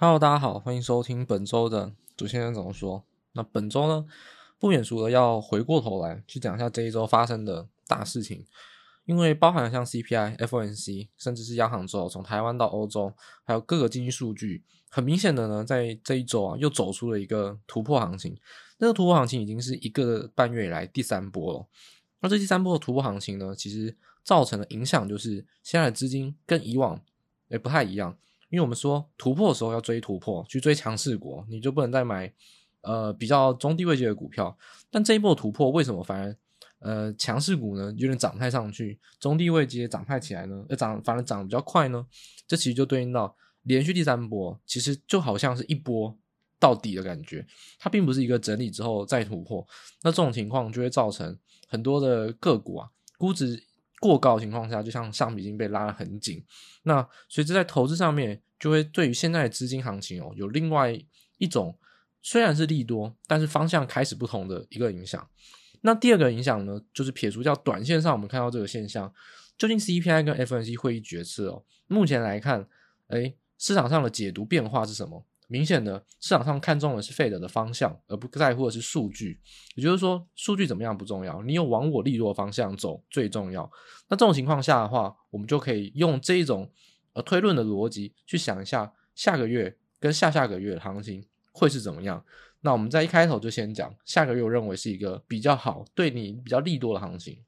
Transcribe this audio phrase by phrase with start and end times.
[0.00, 3.02] Hello，大家好，欢迎收听本周的祖先人怎么说。
[3.32, 4.06] 那本周呢，
[4.56, 8.46] 不免俗的要回过头来去讲一下这一周发生的大事情，
[9.06, 18.38] 因为包含了像 CPI、FOMC，甚至是央行周，从台湾到欧洲，还有各个经济数据，很明显的呢，在这一周啊，又走出了一个突破行情。
[18.76, 21.66] 那个突破行情已经是一个半月以来第三波了。
[22.20, 27.02] 那这第三波的突破行情呢，其实造成的影响就是现在的资金跟以往
[27.48, 28.16] 也不太一样。
[28.50, 32.32] 因为我们说突破的时候要追突破，去追强势股，你就不能再买
[32.80, 34.56] 呃比较中低位阶的股票。
[34.90, 36.36] 但这一波突破为什么反而
[36.78, 40.64] 呃强势股呢有点涨太上去，中低位阶涨太起来呢？
[40.68, 42.06] 呃涨反而涨得比较快呢？
[42.46, 46.16] 这其实就对应到连续第三波，其实就好像是一波
[46.58, 47.46] 到底的感觉，
[47.78, 49.66] 它并不是一个整理之后再突破。
[50.02, 53.67] 那这种情况就会造成很多的个股啊估值。
[54.00, 56.44] 过高的情况下，就像橡皮筋被拉得很紧。
[56.84, 60.96] 那随之在投资上面，就会对于现在的资金行情哦，有另外
[61.38, 61.76] 一种
[62.22, 65.28] 虽然是利多，但是方向开始不同的一个影响。
[65.82, 69.12] 那第二个影响呢，就是撇除掉短线上我们看到这个现象，
[69.56, 72.66] 究竟 CPI 跟 FNC 会议决策哦，目前来看，
[73.08, 75.24] 诶，市场上的解读变化是什么？
[75.50, 79.40] 明显的，市场上看中的是 Fed 的方向，而不在乎的是数据。
[79.74, 83.68] 也就是说，数据怎么样不重要，你有往我利多方向走最重要。
[84.08, 86.70] 那这种情况下的话，我们就可以用这一种
[87.14, 92.22] 呃推论的逻辑去想一下，下个月跟下下个月的行情会是怎么样。
[92.60, 97.42] 那我们在一开头就先讲，下个月我认为是一个比较好，对你比较利多的行情。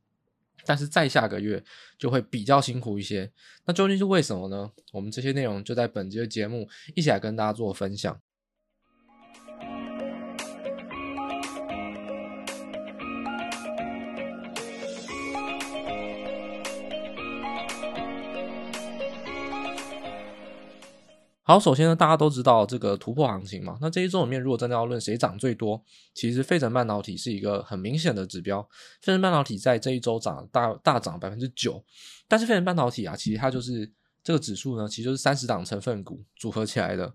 [0.65, 1.63] 但是再下个月
[1.99, 3.31] 就会比较辛苦一些，
[3.67, 4.71] 那究竟是为什么呢？
[4.93, 8.21] 我们这些内容就在本集的节目一起来跟大家做分享。
[21.51, 23.77] 好，首先呢，大家都知道这个突破行情嘛。
[23.81, 25.85] 那这一周里面，如果真的要论谁涨最多，
[26.15, 28.63] 其实费城半导体是一个很明显的指标。
[29.01, 31.85] 费城半导体在这一周涨大大涨百分之九，
[32.29, 33.91] 但是费城半导体啊，其实它就是
[34.23, 37.13] 这个指数呢，其实就是三十档成分股组合起来的。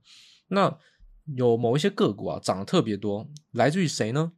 [0.50, 0.78] 那
[1.38, 4.34] 有某一些个股啊涨得特别多，来自于谁呢？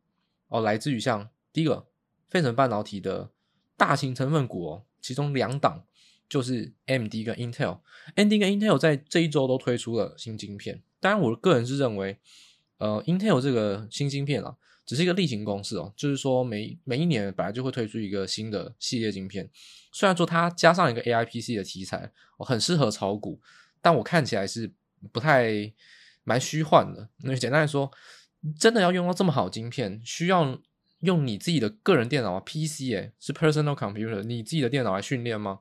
[0.49, 1.87] 哦，来自于像第一个
[2.29, 3.31] 费城半导体的
[3.75, 5.83] 大型成分股哦，其中两档。
[6.29, 10.81] 就是 AMD 跟 Intel，AMD 跟 Intel 在这一周都推出了新晶片。
[10.99, 12.17] 当然，我个人是认为，
[12.77, 14.55] 呃，Intel 这个新晶片啊，
[14.85, 15.93] 只是一个例行公事哦。
[15.95, 19.49] 就是说每，每一年本来就会推出一个新的系列晶片。
[19.91, 23.39] 虽然说它加上一个 AI PC 的题材，哦，很适合炒股，
[23.81, 24.71] 但我看起来是
[25.11, 25.71] 不太
[26.23, 27.09] 蛮虚幻的。
[27.23, 27.91] 那简单来说，
[28.59, 30.59] 真的要用到这么好晶片，需要
[31.01, 35.59] 用你自己的个人电脑啊，PC 诶，是 personal computer，你自己的电脑来训练吗？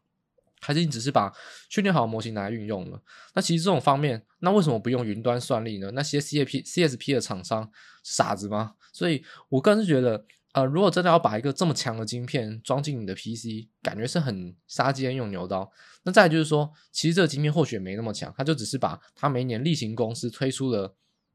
[0.67, 1.33] 还是你只是把
[1.69, 3.01] 训练好的模型拿来运用了？
[3.35, 5.93] 那其实这种方面，那为什么不用云端算力呢？
[5.93, 7.71] 那些 CSP CSP 的厂商
[8.03, 8.75] 傻子吗？
[8.93, 10.25] 所以我个人是觉得，
[10.55, 15.71] 呃，如果真的要把一个这么强的晶片装进你的 PC，感觉是很杀鸡用牛刀。
[16.03, 20.93] 那再就是说，其实这个晶片或许没那么强，它就只是把它每年例行公司推出的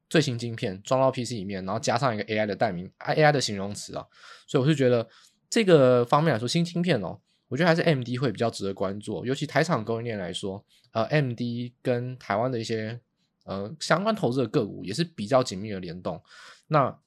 [0.10, 4.06] 最新晶片装到 PC 里面，然后加上一个 AI 的代名 AI 的形容词啊。
[4.46, 5.08] 所以我是觉得
[5.50, 7.22] 这个方面来说，新晶片哦。
[7.52, 10.64] 我觉得还是 M D 会比较值得关注，尤其台厂供应链来说，
[10.94, 12.98] 呃 M D 跟台湾的一些
[13.44, 16.24] 呃相关投资的个股也是比较紧密的联动。
[16.68, 16.98] 那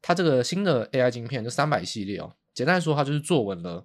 [0.00, 3.84] 它这个新的 AI 晶片就三百系列哦，简单来说，它就是坐稳了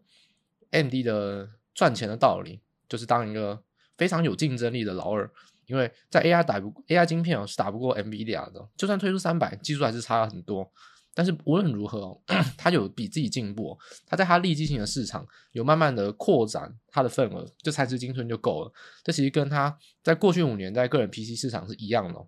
[0.70, 3.64] M D 的赚钱的道理，就是当一个
[3.98, 5.28] 非常有竞争力的老二，
[5.66, 10.72] 因为在 AI 打不 AI 晶片哦是打不过 NVIDIA 的，就算推出三百，技术还是差了很多。
[11.20, 12.22] 但是无论如何哦，
[12.58, 18.72] 它有比自己进步，它在它利基型的市场有慢慢的扩展它的份额，就才值青春就够了。
[19.04, 22.26] 这其实跟它在过去五年在个人 PC 市场是一样的，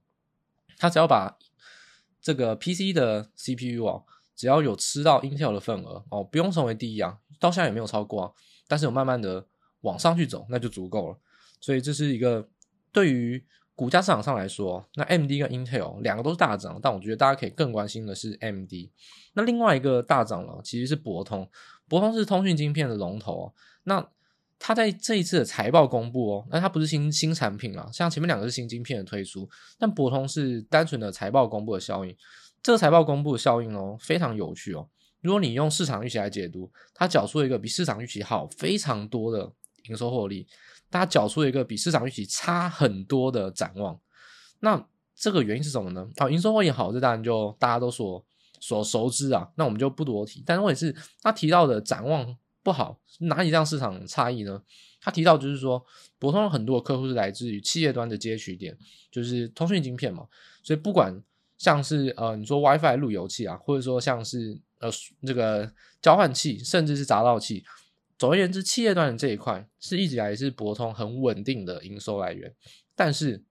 [0.78, 1.38] 它只要把
[2.22, 4.04] 这个 PC 的 CPU 哦，
[4.36, 8.32] 只要有吃到 Intel 的份额哦，不用成为第一啊，到现在也没有超过啊，
[8.68, 9.48] 但是有慢慢的
[9.84, 11.18] 往上去走，那就足够了。
[11.62, 12.50] 所以这是一个
[12.92, 13.42] 对于。
[13.82, 18.92] 股价市场上来说，那 MD 跟 Intel 两个都是大涨，但我觉得大家可以更关心的是 MD。
[19.34, 21.50] 那另外一个大涨了，其实是博通。
[21.88, 23.52] 博通是通讯晶片的龙头，
[23.86, 24.08] 那
[24.60, 29.50] 它在这一次的财报公布哦，那它不是新新产品了，像前面两个是新晶片的推出，
[29.80, 32.16] 但博通是单纯的财报公布的效应。
[32.62, 34.88] 这个财报公布的效应哦，非常有趣哦。
[35.22, 39.52] 如果你用市场预期来解读，它缴出一个比市场预期好非常多的
[39.90, 40.46] 营收获利。
[40.92, 44.00] 大家缴出一个比市场预期差很多的展望，
[44.60, 44.86] 那
[45.16, 46.08] 这个原因是什么呢？
[46.18, 48.24] 啊、哦，营收会也好，这当然就大家都所
[48.60, 50.44] 所熟知啊，那我们就不多提。
[50.46, 54.62] 但是问题是，他提到的展望不好，哪里让市场差异呢？
[55.00, 55.84] 他提到就是说，
[56.20, 58.78] 博通很多客户是来自于企业端的接取点，
[59.10, 60.28] 就是通讯晶片嘛，
[60.62, 61.20] 所以不管
[61.58, 64.90] 像是呃你说 WiFi 路由器啊，或者说像是呃
[65.26, 65.72] 这个
[66.02, 67.64] 交换器，甚至是杂道器，
[68.22, 72.54] 总而言之，企业端的这一块是一直以来是博通很稳定的营收来源，
[72.96, 73.44] 但是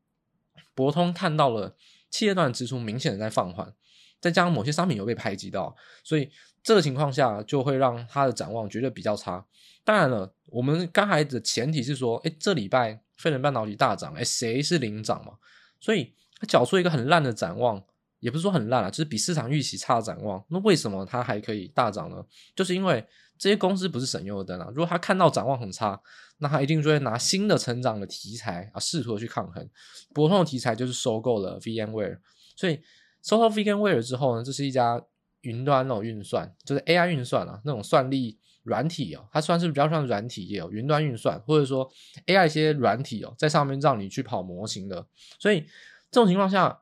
[0.77, 1.75] 博通看到了
[2.09, 3.75] 企业端支出明显的在放缓。
[4.21, 5.75] 再加上某些商品有被排挤到，
[6.05, 6.31] 所以
[6.63, 9.45] 这个情况下就会让它的展望绝对比较差。
[9.83, 15.33] 当然了，我们刚才的前提是说，诶，这礼拜非人半导体大涨，诶，谁是领涨嘛？
[15.81, 17.83] 所以它缴出一个很烂的展望，
[18.21, 20.45] 也不是说很烂啊，就是比市场预期差的展望。
[20.49, 22.25] 那为什么它还可以大涨呢？
[22.55, 23.05] 就是因为
[23.41, 24.69] 这些公司不是省油的灯啊。
[24.69, 26.01] 如果他看到展望很差，
[26.39, 29.69] 那他一定就会拿新的成长的题材啊，试图去抗衡。
[30.15, 32.19] 博通的题材就是收购了 VMware，
[32.55, 32.81] 所以。
[33.23, 34.99] 收购 VMware 之后呢，这是一家
[35.43, 41.87] 云端那种运算，就是 AI 运算啊，那种算力软体哦，它算是比较像软体业哦，云端运算或者说
[42.25, 45.07] AI 一些软体哦，在上面让你去跑模型的。
[45.39, 45.61] 所以
[46.11, 46.81] 这种情况下，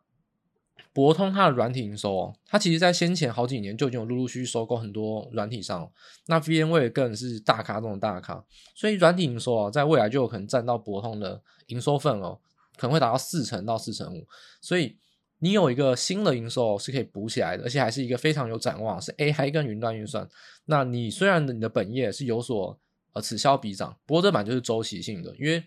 [0.93, 5.91] 博通它的软体营收哦，它其实在先前好几年就已经有陆陆续续收购很多软体商，
[6.27, 8.45] 那 VMware 更是大咖中的大咖，
[8.75, 12.39] 所以软体营收啊，在未来就有可能占到博通的营收份哦，
[12.77, 14.27] 可能会达到四成到四成五，
[14.61, 14.97] 所以。
[15.41, 20.29] 你有一个新的营收是可以补起来的，而且还是一个非常有展望，是 AI 跟云端运算。
[20.65, 22.77] 那你虽然你的本业是有所
[23.13, 25.63] 呃此消彼长，不过这版就是周期性的，因为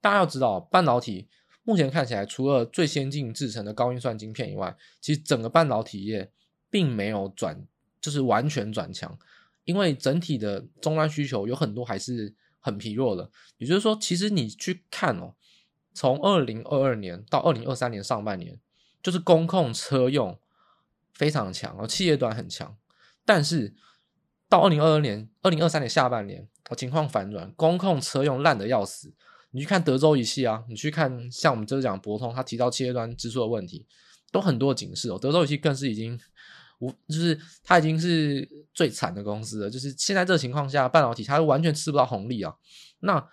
[0.00, 1.28] 大家要知道，半导体
[1.70, 6.30] 目前看起来除了最先进制成的高运算晶片以外，其实整个半导体业
[6.68, 7.64] 并没有转，
[8.00, 9.16] 就是完全转强，
[9.64, 13.30] 因为整体的终端需求有很多还是很疲弱的。
[13.58, 15.34] 也就是说，其实你去看哦，
[15.94, 18.58] 从二零二二年到二零二三年上半年。
[19.02, 20.38] 就是工控车用
[21.14, 22.76] 非常强，然后企业端很强，
[23.24, 23.74] 但是
[24.46, 26.46] 到二零二二年、二零二三年下半年，
[26.76, 29.14] 情况反转，工控车用烂的要死。
[29.50, 33.84] 你去看德州仪器啊，你去看像我们这次讲博通，他提到企业端支出的问题，
[34.30, 35.18] 都很多警示哦。
[35.18, 36.18] 德州仪器更是已经
[36.78, 39.70] 无，就是它已经是最惨的公司了。
[39.70, 42.56] 就是现在这个情况下，半导体它完全吃不到红利啊。
[43.00, 43.28] 那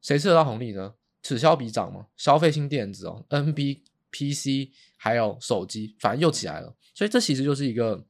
[0.00, 0.94] 谁吃得到红利呢？
[1.22, 3.80] 此消彼长嘛，消费性电子哦，NB。
[4.12, 8.02] PC 还有手机，反正又起来了，所以这其实就是一个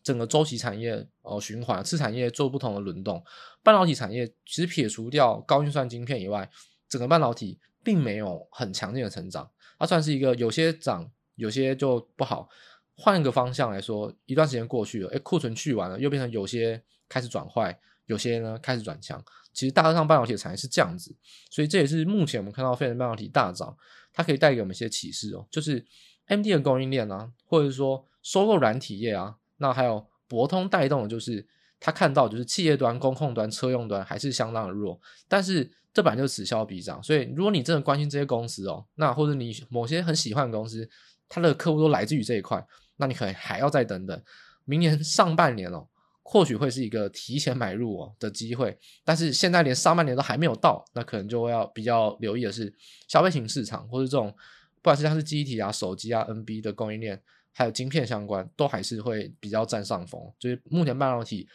[0.00, 3.20] 整个周期产业哦循环，次产业做不同的轮动。
[3.60, 6.48] 半导体产业其实撇除掉高运算晶片以外，
[6.92, 12.46] 整个半导体并没有很强劲的成长，它算是一个有些涨，有些就不好。
[12.94, 19.24] 换一个方向来说，一段时间过去了，诶，库存去完了，又变成有些开始转坏，有些呢开始转强。
[19.54, 21.16] 其实大致上半导体的产业是这样子，
[21.50, 23.74] 所以这也是目前我们看到费城半导体大涨。
[24.12, 25.82] 它可以带给我们一些启示哦，就是
[26.26, 31.48] AMD 的供应链啊，或者说收购软体业啊，那还有博通带动的，就是
[31.80, 40.88] 他看到就是企业端、工控端、车用端还是相当的弱，但是这本来就此消彼长，所以如果你真的关心这些公司哦，那或者你某些很喜欢的公司，
[41.28, 42.64] 它的客户都来自于这一块，
[42.96, 44.22] 那你可能还要再等等，
[44.64, 45.86] 明年上半年哦。
[46.24, 52.72] 或许会是一个提前买入哦的机会，但是现在连上半年都还没有到，那可能就会要比较留意的是
[53.08, 54.30] 消费型市场，或者这种
[54.76, 57.20] 不管是像是机体啊、手机啊、NB 的供应链，
[57.52, 60.22] 还有晶片相关，都还是会比较占上风。
[60.38, 61.46] 就是目前半导体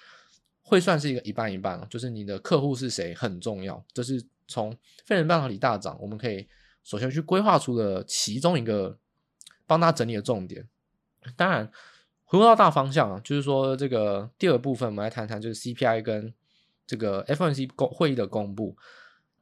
[0.68, 3.82] 会算是一个一半一半，就是你的客户是谁很重要。
[3.94, 4.76] 这是从
[5.06, 6.46] 费人半导体大涨，我们可以
[6.84, 8.98] 首先去规划出的其中一个
[9.66, 10.68] 帮大家整理的重点，
[11.36, 11.72] 当然。
[12.30, 16.34] 回到大方向啊，就是说这个第二部分，我们来谈谈就是 CPI 跟
[16.86, 18.76] 这个 FOMC 公会议的公布，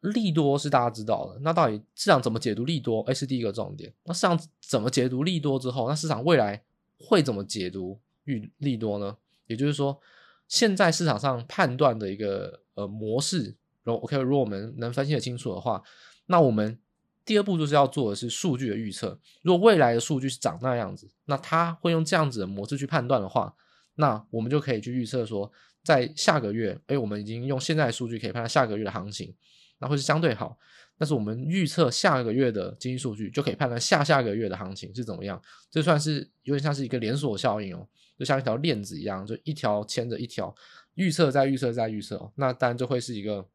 [0.01, 1.39] 利多是大家知道的。
[1.39, 3.01] 那到底市场怎么解读利多？
[3.07, 3.91] 诶，是第一个重点。
[4.03, 6.61] 那市场怎么解读利多之后，那市场未来
[6.99, 9.17] 会怎么解读预利多呢？
[9.47, 9.99] 也就是说，
[10.47, 15.83] 现在市场上判断的一个呃模式，如果 OK，如果我们能分析得清楚的话，
[16.27, 16.79] 那我们。
[17.27, 19.19] 第二步就是要做的是数据的预测。
[19.41, 23.51] 如果未来的数据是长那样子，那他会用这样子的模式去判断的话，
[23.95, 25.51] 那我们就可以去预测说，
[25.83, 29.33] 在下个月，诶，我们已经用现在的数据可以判断下个月的行情，
[29.79, 30.55] 那会是相对好。
[30.99, 35.41] 但是我们预测下个月的经济数据，就可以判断下下个月的行情是怎么样。
[35.71, 37.87] 这算是有点像是一个连锁效应哦，
[38.17, 40.55] 就像一条链子一样，就一条牵着一条，
[40.95, 43.47] 预测再预测再预测，那当然就会是一个，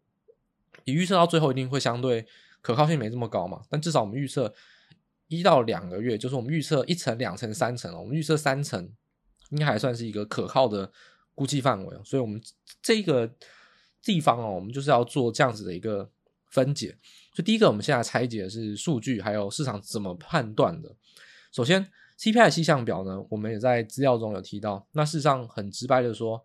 [0.84, 2.26] 你预测到最后一定会相对。
[2.62, 4.52] 可靠性没这么高嘛，但至少我们预测
[5.28, 8.86] 一到两个月，就是我们预测一层、两层、三层，我们预测三层，
[9.48, 10.92] 应该还算是一个可靠的
[11.34, 11.96] 估计范围。
[12.04, 12.38] 所以，我们
[12.82, 13.34] 这个
[14.02, 16.10] 地方哦，我们就是要做这样子的一个
[16.50, 16.94] 分解。
[17.32, 20.94] 就，第一个我们现在拆解是数据，还有市场怎么判断的。
[21.52, 24.86] 首先，CPI 的细项表呢，我们也在资料中有提到。
[24.92, 26.44] 那事实上很直白的说，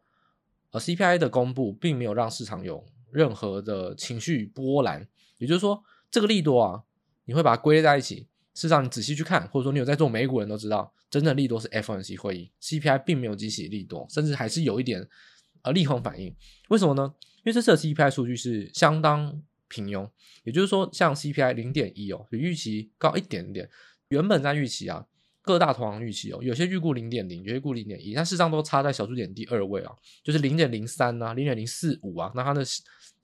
[0.71, 5.05] 呃，CPI 的公布并没有让市场有任何的情绪波澜。
[5.37, 6.83] 也就是说，这个利多啊，
[7.25, 8.27] 你会把它归类在一起。
[8.53, 15.05] 事实上，你仔细去看，或者说你有在做美股人都知道，真正利多是 FOMC 会议，CPI 并没有激起利多，甚至还是有一点
[15.63, 16.33] 呃利空反应。
[16.69, 17.13] 为什么呢？
[17.39, 20.09] 因为这次的 CPI 数据是相当平庸，
[20.45, 23.69] 也就是说，像 CPI 零点一哦，比预期高一点点。
[24.07, 25.05] 原本在预期啊，
[25.45, 32.63] 各大投行预期哦，有些预估零点零，有些估零点一，但事实上都差在小数点第二位啊，就是零点零三啊，零点零四五啊，那它的。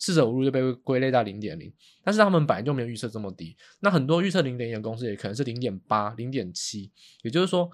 [0.03, 1.71] 四舍五入就被归类到零点零，
[2.03, 3.55] 但是他们本来就没有预测这么低。
[3.81, 7.69] 那很多预测零点一的公司也可能是零点八、零点七，也就是说，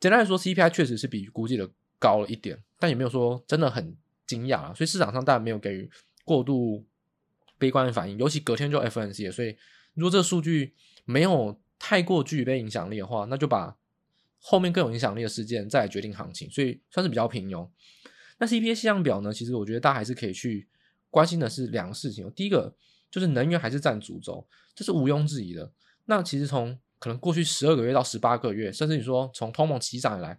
[0.00, 4.74] 简单来说，CPI 确实是比估计的高了一点，但也没有说真的很惊讶啊。
[4.74, 5.88] 所以市场上当然没有给予
[6.24, 6.84] 过度
[7.58, 9.56] 悲观的反应，尤其隔天就 FNC，所以
[9.94, 10.74] 如果这个数据
[11.04, 13.77] 没有太过具备影响力的话，那就把
[14.40, 17.68] 后面更有影响力的事件再来决定行情，所以算是比较平庸。
[18.38, 19.32] 那 CPI 现象表呢？
[19.32, 20.68] 其实我觉得大家还是可以去。
[21.10, 22.76] 关心的是两个事情，第一个
[23.10, 25.72] 就是能源还是占主轴，这是毋庸置疑的。
[26.04, 30.38] 那其实从可能过去十二个月到十八个月，甚至你说从通膨起涨以来，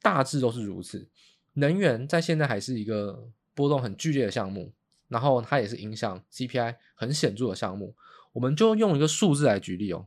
[0.00, 1.10] 大致都是如此。
[1.54, 4.72] 能源在现在还是一个波动很剧烈的项目，
[5.08, 7.96] 然后它也是影响 CPI 很显著的项目。
[8.32, 10.06] 我们就用一个数字来举例哦，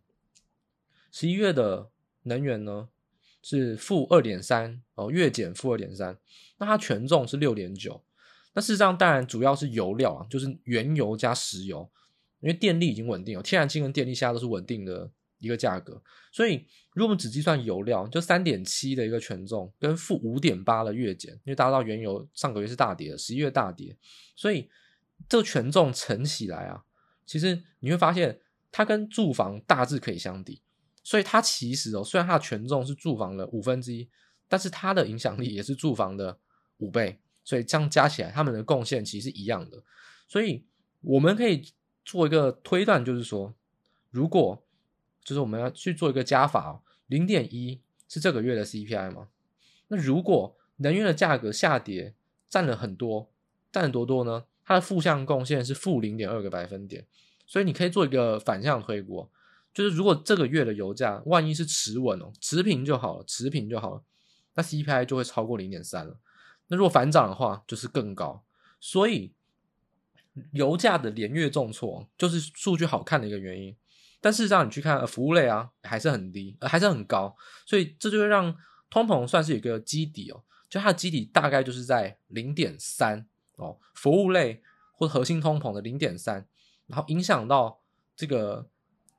[1.11, 1.89] 十一月的
[2.27, 2.89] 能源呢
[3.41, 6.17] 是负二点三哦，月减负二点三，
[6.57, 8.03] 那它权重是六点九。
[8.53, 11.89] 那事实上，当然主要是油料啊，就是原油加石油，
[12.39, 23.95] 因为电力已经稳定了，天然气跟电力现在都是稳定的一个价格，所以如果我们只计算油料，就三点七的一个权重跟负五点八的月减，因为大家知道原油上个月是大跌的，十一月大跌，
[24.35, 24.67] 所以
[25.29, 26.83] 这个权重乘起来啊，
[27.27, 28.39] 其实你会发现
[28.71, 30.63] 它跟住房大致可以相抵，
[31.07, 34.05] 所以它其实哦，虽然它的权重是住房的五分之一，
[34.49, 36.37] 但是它的影响力也是住房的
[36.79, 37.17] 五倍。
[37.45, 39.81] 所以这样加起来，他们的贡献其实是一样的。
[40.27, 40.65] 所以
[40.99, 41.71] 我们可以
[42.03, 43.53] 做一个推断，就是说，
[44.11, 44.61] 如果
[45.23, 49.29] 就是我们要去做一个加法，零点一是这个月的 CPI 嘛？
[49.87, 52.15] 那如果能源的价格下跌
[52.49, 53.31] 占了很多，
[53.71, 54.43] 占了多多呢？
[54.65, 57.07] 它的负向贡献是负零点二个百分点。
[57.45, 59.29] 所以你可以做一个反向推估，
[59.77, 64.03] 就是如果这个月的油价万一是持稳哦，持平就好了，持平就好了，
[64.55, 66.17] 那 CPI 就会超过零点三了。
[66.69, 68.43] 那如果反涨的话，就是更高。
[68.79, 69.35] 所以
[70.51, 73.75] 油价的连月重挫，就是数据好看的一个原因。
[74.19, 77.37] 但事实上，你去看服务类啊，还是很低，呃还是很高。
[77.63, 78.57] 所以这就会让
[78.89, 86.47] 通膨算是一个基底哦，就它的基底大概就是在零点三哦，服务类或核心通膨的零点三，
[86.87, 87.79] 然后影响到
[88.15, 88.67] 这个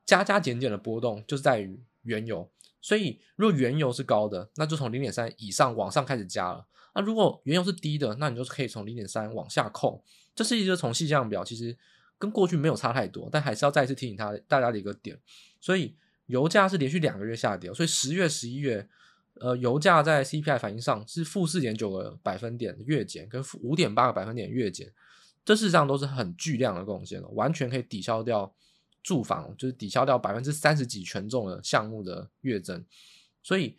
[0.09, 2.51] 加加减减的波动，就是在于原油。
[2.81, 6.67] 所以如果原油是高的，那就从零点三以上往上开始加了。
[6.95, 10.03] 那如果原油是低的，那你就是可以从零点三往下扣。
[10.35, 11.77] 这是一个从细项表，其实
[12.19, 15.21] 跟过去没有差太多，但还是要再一次提醒他大家的一个点。
[15.61, 18.89] 所以油价是连续两个月下跌，所以十月、十一月，
[19.35, 24.91] 呃，油价在 CPI 反应上是负四点九个百分点的月减，跟负五点八个百分点月减，
[25.45, 28.55] 这事实上都是很巨量的贡献了，完全可以抵消掉
[29.03, 32.85] 住房，就是抵消掉百分之三十几权重的项目的月增。
[33.43, 33.77] 所以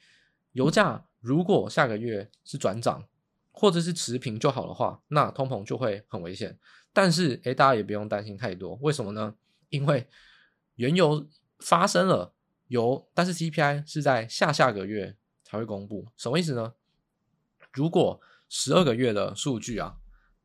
[0.53, 1.05] 油价。
[1.21, 3.05] 如果下个月是转涨，
[3.51, 6.57] 或者是持平就好的话，那通膨就会很危险。
[6.93, 8.75] 但是，诶，大家也不用担心太多。
[8.75, 9.35] 为什么呢？
[9.67, 10.07] 因为
[10.75, 11.27] 原油
[11.59, 12.33] 发生了
[12.69, 16.07] 油，但是 CPI 是在下下个月才会公布。
[16.15, 16.73] 什么意思呢？
[17.73, 19.97] 如果十二个月的数据啊，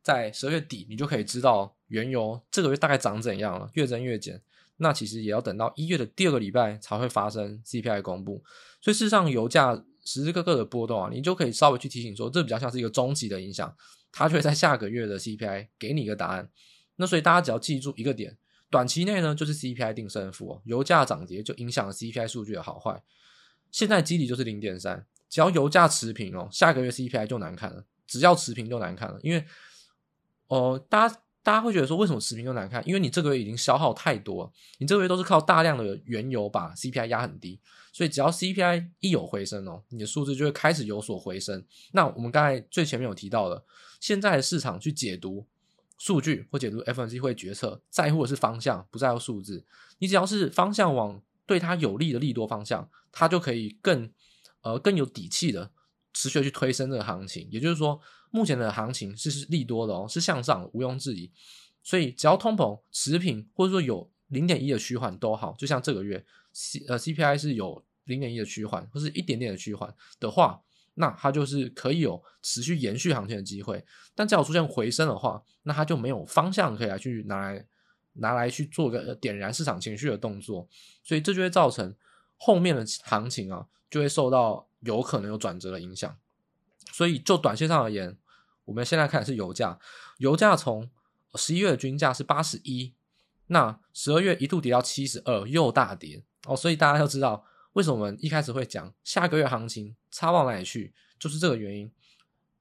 [0.03, 4.43] 在十二月底，你就可以知道原油这个月大概涨怎样了，月增月减。
[4.77, 8.43] 那其实也要等到一月的第二个礼拜才会发生 CPI 公布。
[8.81, 9.83] 所以，事实上，油价。
[10.07, 13.75] 时时刻刻的波动啊，你就可以稍微去提醒说，这比较像是一个中期的影响，
[14.11, 16.47] 它就会在下个月的 CPI 给你一个答案。
[16.97, 18.37] 那所以大家只要记住一个点，
[18.69, 23.01] 短期内呢就是 CPI 定胜负哦，油价涨跌就影响了 CPI 数据的好坏。
[23.71, 27.83] 现在基底就是零点三，只要油价持平哦，下个月 CPI 就难看了。
[28.05, 29.43] 只要持平就难看了，因为
[30.49, 31.19] 哦、大家。
[31.45, 32.81] 大家会觉得说，为什么持平就难看？
[32.87, 37.59] 因为你这个月已经消耗太多，你这个月都是靠大量的原油把 CPI 压很低，
[37.93, 41.63] 所以只要 CPI 一有回升哦，你的数字就会开始有所回升。
[41.91, 43.63] 那我们刚才最前面有提到的，
[43.99, 45.45] 现在的市场去解读
[45.99, 49.63] 数据或解读 FNC 会决策，在乎的是方向，不在乎数字。
[49.99, 54.11] 你只要是方向往对它有利的利多方向，它就可以更
[54.61, 55.69] 呃更有底气的
[56.11, 57.47] 持续去推升这个行情。
[57.51, 58.01] 也就是说。
[58.35, 61.31] 目前的行情是利多的哦，是向上，毋庸置疑。
[61.81, 70.61] 所以只要通膨持平，或者说有零点一的趋缓都好，就像这个月 C 呃 CPI 是有零点一的趋缓，或是一点点的趋缓的话，
[70.95, 73.81] 那它就是可以有持续延续行情的机会。
[74.13, 77.65] 但只要出现回升的话，那它就没有方向可以来去拿来
[78.13, 80.67] 拿来去做个点燃市场情绪的动作，
[81.03, 81.95] 所以这就会造成
[82.35, 86.17] 后面的行情啊，就会受到有可能有转折的影响。
[86.91, 88.17] 所以就短线上而言，
[88.65, 89.79] 我们现在看的是油价，
[90.17, 90.89] 油价从
[91.35, 92.93] 十一月的均价是八十一，
[93.47, 96.55] 那十二月一度跌到七十二，又大跌哦。
[96.55, 101.91] 所以大家要知道，为什么我们一开始会讲下个月行情差往哪里去，就是这个原因。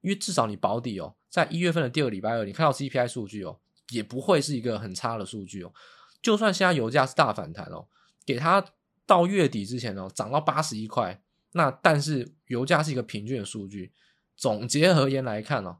[0.02, 3.58] 因为至少你保底哦，在一月份的第二个礼拜二，你看到 CPI 数据哦，
[3.88, 5.72] 也不会是一个很差的数据哦。
[6.20, 7.86] 就算现在油价是大反弹哦，
[8.26, 8.62] 给它
[9.06, 13.92] 到月底之前哦，涨到八十一块，那但是油价是一个平均的数据。
[14.36, 15.78] 总结而言来看哦。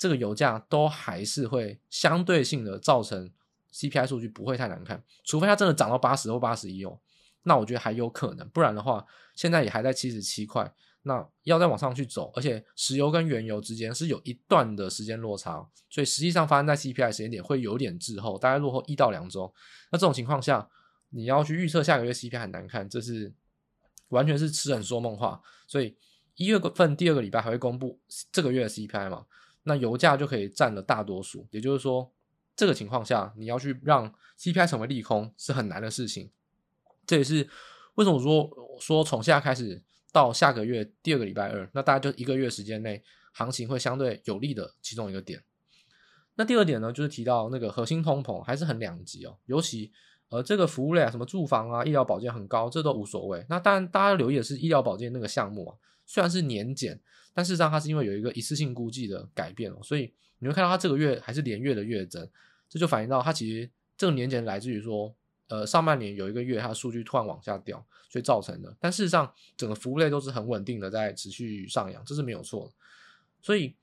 [0.00, 3.30] 这个油价都还是会相对性的造成
[3.70, 6.98] CPI 数据不会太难看，除非它真的涨到八十或八十一哦，
[7.42, 9.04] 那我觉得还有可能，不然的话，
[9.34, 19.52] 现在也还在七十七块，那要再往上去走，而且石油跟原油之间是有一段的时间落差，所以实际上发生在 CPI 时间点会有点滞后，大概落后一到两周。
[19.92, 20.66] 那这种情况下，
[21.10, 23.30] 你要去预测下个月 CPI 很难看，这是
[24.08, 25.42] 完全是痴人说梦话。
[25.66, 25.94] 所以
[26.36, 28.00] 一月份第二个礼拜还会公布
[28.32, 29.26] 这个月的 CPI 嘛？
[29.64, 32.10] 那油价就可以占了大多数，也就是说，
[32.56, 36.30] 这个情况下你要去让 CPI 成为利空是很难的事情。
[37.06, 37.48] 这也是
[37.96, 43.02] 为什么说说从现在开始到下个月第二个礼拜二，那大概就一个月时间内
[43.32, 45.42] 行情会相对有利的其中一个点。
[46.36, 49.92] 那第二点呢，就是提到那个核心通膨还是很两极哦，尤其
[50.30, 53.44] 呃这个服务类啊，什么住房啊、医疗保健很高，这都无所谓。
[53.48, 55.76] 那当然大家留意的是医疗保健那个项目啊，
[56.10, 57.00] 虽然是年减。
[57.32, 62.28] 但事实上，它是因为有一个一次性估计的改变哦，所以你会看到它这个月还是连月的月增，
[62.68, 65.14] 这就反映到它其实这个年减来自于说，
[65.46, 67.78] 呃，上半年有一个月它的数据突然往下掉，
[68.10, 68.76] 所以造成的。
[68.80, 72.72] 但事实上，整个服务类都是很稳定的在持续上扬，这是没有错的。
[73.40, 73.76] 所以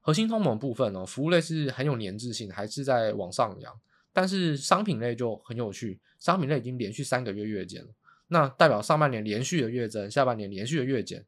[0.00, 3.78] 核心通膨部分呢，服务类是很有粘滞性，还是在往上扬。
[4.10, 7.88] 但是商品类就很有趣，商品类已经连续三个月月减了，
[8.28, 11.26] 那代表上半年连续的月增，下半年连续的月减。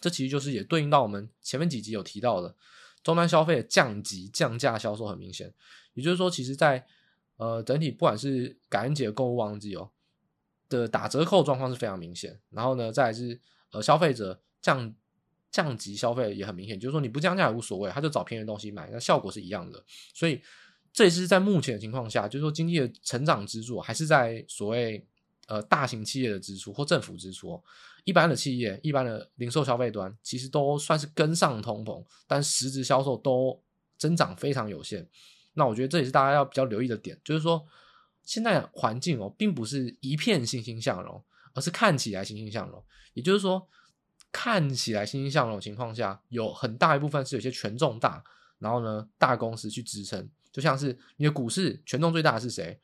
[0.00, 2.54] 这其实就是也对应到我们前面几集有提到的
[3.02, 5.52] 终端消费的降级降价销售很明显，
[5.94, 6.86] 也就是说，其实在
[7.36, 9.90] 呃整体不管是感恩节购物旺季哦
[10.68, 13.40] 的打折扣状况是非常明显，然后呢，再来是
[13.72, 14.94] 呃消费者降
[15.50, 19.84] 降级消费也很明显，就是说你不降价也无所谓，他就找便宜的东西买，那效果是一样的，
[20.14, 20.40] 所以
[20.92, 25.06] 这也是在目前的情况下，就是说经济的成长支柱还是在所谓。
[25.48, 27.58] 呃，大型企业的支出或政府支出，
[28.08, 33.62] 一般的企业、一般的零售消费端，其实都算是跟上通膨，但实质销售都
[33.98, 35.06] 增长非常有限。
[35.52, 37.62] 那我觉得这也是大家要比较留意的点，就是说
[38.22, 42.82] 现在环境哦，并不是一片欣欣向荣，而是看起来欣欣向荣。
[43.12, 43.68] 也就是说，
[44.32, 48.24] 看起来欣欣向荣的情况下，有很大一部分是有些权重大，
[48.58, 52.80] 然后呢，大公司去支撑，就像是你的股市权重最大的是谁？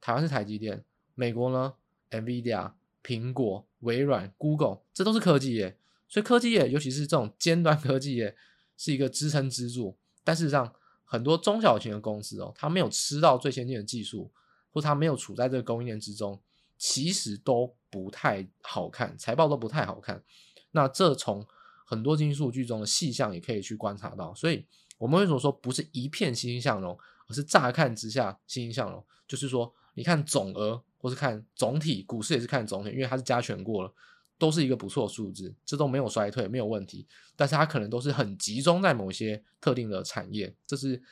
[0.00, 0.84] 台湾是台积电。
[1.14, 1.74] 美国呢
[2.10, 2.72] ，NVIDIA、
[3.04, 5.76] 苹果、微软、Google，这都是科技业，
[6.08, 8.34] 所以科技业，尤其是这种尖端科技业，
[8.76, 9.96] 是一个支撑支柱。
[10.24, 10.72] 但事实上，
[11.04, 14.32] 很多中小型的公司哦，它没有吃到最先进的技术，
[14.70, 16.40] 或它没有处在这个供应链之中，
[16.78, 20.22] 其实都不太好看，财报都不太好看。
[20.70, 21.46] 那这从
[21.84, 24.34] 很多经济数据中的细项也可以去观察到。
[24.34, 24.64] 所以，
[24.98, 29.04] 我们为什么说不是一片欣欣向荣，而是乍看之下欣欣向荣？
[29.26, 30.82] 就是说，你看总额。
[31.02, 33.92] 或是看总体股市也是看总体，因为它是加权过了，
[34.38, 37.04] 都是一个不错的数字，这都没有衰退，没有问题。
[37.34, 41.02] 但是它可能都是很集中在某些特定的产业，这是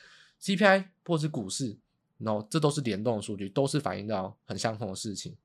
[0.41, 1.77] CPI 或是股市，
[2.19, 5.35] 然后这都是联动的数据，都是反映到很相同的事情。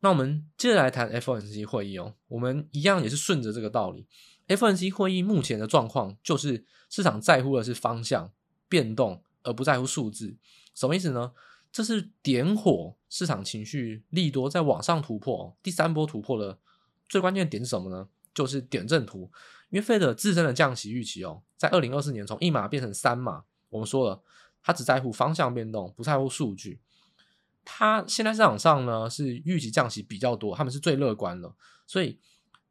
[0.00, 4.06] 那我们接着来谈 FOMC 会议哦，我们一样也是顺着这个道理。
[4.46, 8.32] FOMC 会议目前的状况就是市场在乎的是方向
[8.68, 10.36] 变动，而不在乎数字，
[10.74, 11.32] 什么意思呢？
[11.78, 16.58] 这是点火市场情绪利多在往上突破，第三波突破的
[17.08, 18.08] 最关键点是什么呢？
[18.34, 19.30] 就是点阵图。
[19.70, 24.20] 因为费德自身的降息预期哦，在二零二四年从一码变成三码，我们说了，
[24.60, 26.80] 他只在乎方向变动，不在乎数据。
[27.64, 31.54] 他现在市场上呢是预期降息比较多，他们是最乐观的，
[31.86, 32.18] 所以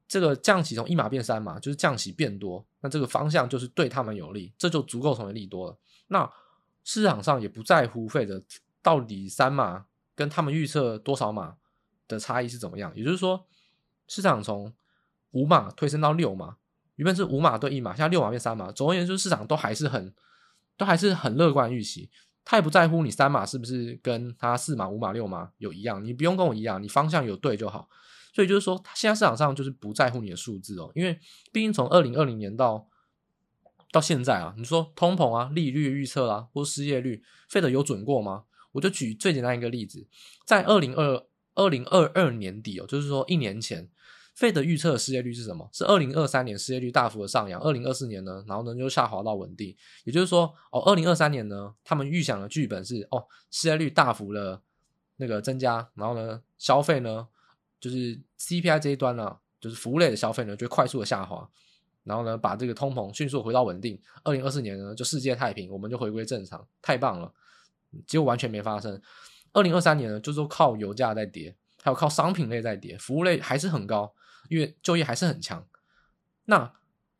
[0.05, 5.77] 这个降息从一码变三码，就是降息变多，那这个方向就是对他们有利，这就足够成为利多了。
[6.07, 6.29] 那
[6.83, 8.43] 市场上也不在乎费德。
[8.81, 9.85] 到底三码
[10.15, 11.57] 跟他们预测多少码
[12.07, 12.91] 的差异是怎么样？
[12.95, 13.45] 也就是说，
[14.07, 14.73] 市场从
[15.31, 16.57] 五码推升到六码，
[16.95, 18.71] 原本是五码对一码，现在六码变三码。
[18.71, 20.13] 总而言之，市场都还是很
[20.77, 22.09] 都还是很乐观预期，
[22.45, 27.89] 他也不在乎你三码是不是跟他四码、五码、六码有一样，你不用跟我一样，你方向有对就好。
[28.33, 31.19] 所以就是说，现在市场上就是不在乎你的数字哦，因为
[31.51, 32.87] 毕竟从二零二零年到
[33.91, 38.43] 到现在啊，你说通膨啊、利率预测啊，或失业率，Fed 有准过吗？
[38.77, 40.05] 我就举最简单一个例子，
[40.45, 43.89] 在二零二二零二二年底哦，就是说一年前
[44.35, 45.67] 费德预测的失业率是什么？
[45.73, 49.75] 是二零二三年失业率大幅的上扬，二零二四年呢，然后呢就下滑到稳定。
[50.03, 54.61] 也就是说，哦，二零二三年呢，他们预想的剧本是哦，失业率大幅的
[55.15, 57.27] 那个增加，然后呢，消费呢，
[57.79, 61.49] 就是 CPI 这一端呢，就是服务类的消费呢，就快速的下滑，
[62.03, 63.99] 然后呢，把这个通膨迅速回到稳定。
[64.23, 67.33] 二零二四年呢，就世界太平，我们就回归正常，太棒了。
[68.05, 69.01] 结果完全没发生。
[69.53, 74.13] 二零二三年呢，就是靠油价在跌，还有靠商品类在跌，服务类还是很高，
[74.49, 75.65] 因为就业还是很强。
[76.45, 76.73] 那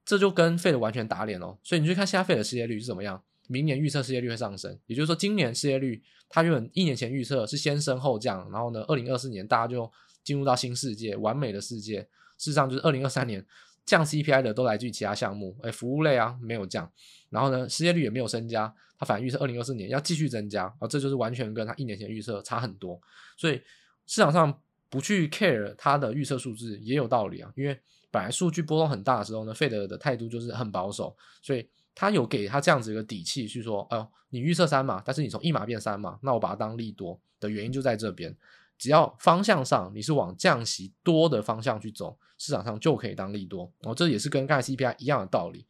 [0.05, 1.57] 这就跟 Fed 完全打脸哦。
[1.63, 3.23] 所以你去看现在 Fed 的失业率是怎么样？
[3.49, 9.89] 明年预测失业率会上升，也就是说今年失业率它原本一年前预测是先升后降，然后呢，二零二四年大家就
[10.21, 12.01] 进入到新世界，完美的世界。
[12.37, 13.45] 事实上就是二零二三年
[13.85, 16.91] 降 CPI 的都来自于其他项目，哎，服务类啊没有降，
[17.29, 18.73] 然后呢，失业率也没有增加。
[18.99, 22.99] 他反而预测二零二四年要继续增加，啊，这就是完全跟他一年前预测差很多，
[23.35, 23.61] 所以
[24.07, 24.59] 市场上
[24.89, 38.35] 不去 care 他的预测数字也有道理啊，因为本来数据波动很大的时候呢费德的态度就是很保守，所以他有给他这样子一个底气去说，哦，你预测三码，但是你从一码变三码，那我把它当利多的原因就在这边，
[38.79, 45.67] 只要方向上你是往降息多的方向去走，市场上就可以当利多，哦，这也是跟刚才 CPI 一样的道理，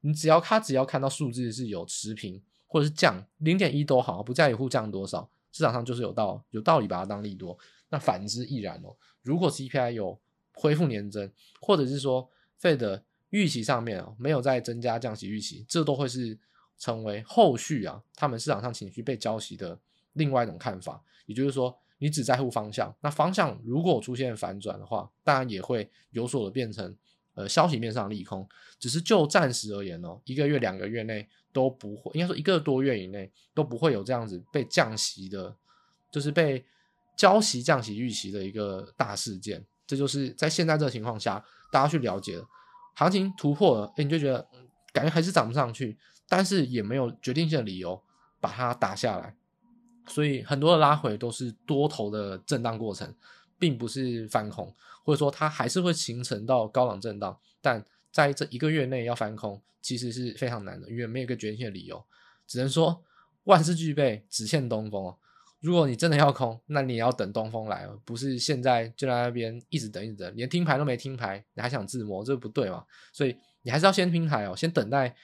[0.00, 2.42] 你只要他只要看到数字是有持平。
[2.72, 7.58] 或者是降零点一都好，不在乎降多少，市场上就是有道有道理把它当利多。
[7.88, 8.96] 那反之亦然哦。
[9.22, 10.16] 如果 CPI 有
[10.54, 11.28] 恢复年增，
[11.60, 12.30] 或者是说
[12.62, 16.38] Fed 预期上面哦没有再增加降息预期，这都会是
[16.78, 19.76] 成为后续啊他们市场上情绪被浇熄的
[20.12, 21.02] 另外一种看法。
[21.26, 26.96] 也就是说，你只在乎方向，那方向如果出现反转的话，当然也会有所的变成
[27.40, 28.48] 呃消息面上利空。
[28.78, 31.28] 只是就暂时而言哦，一个月两个月内。
[31.52, 35.52] 都不会，应该说一个多月以内都不会有这样子被降息的，
[36.08, 36.64] 就是被
[37.16, 39.66] 交息降息预期的一个大事件。
[39.84, 42.48] 这就是在现在这个情况下，大家去了解了
[42.94, 44.46] 行情突破了，诶，你就觉得
[44.92, 45.98] 感觉还是涨不上去，
[46.28, 48.00] 但是也没有决定性的理由
[48.40, 49.34] 把它打下来。
[50.06, 53.12] 所以很多的拉回都是多头的震荡过程，
[53.58, 54.72] 并不是翻空，
[55.04, 57.84] 或者说它还是会形成到高档震荡，但。
[58.12, 62.04] 在这一个月内要翻空，其实是非常难的，因为没有一个决定性的理由，
[62.44, 63.04] 只能说
[63.44, 65.16] 万事俱备，只欠东风哦。
[65.60, 72.84] 如果你真的要空，那你也要等东风来哦，不是现在就在那边一直等一直等，连听牌都没听牌，你还想自摸，这不对嘛？
[73.12, 75.14] 所以你还是要先听牌哦，先等待，